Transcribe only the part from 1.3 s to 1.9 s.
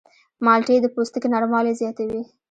نرموالی